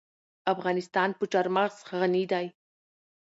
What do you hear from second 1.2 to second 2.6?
چار مغز غني دی.